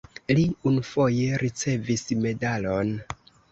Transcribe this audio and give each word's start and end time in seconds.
Li 0.37 0.45
unufoje 0.71 1.27
ricevis 1.45 2.07
medalon. 2.25 2.93